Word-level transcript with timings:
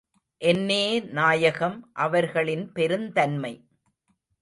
என்னே 0.41 0.85
நாயகம் 1.11 1.91
அவர்களின் 1.93 2.71
பெருந்தன்மை! 2.71 3.53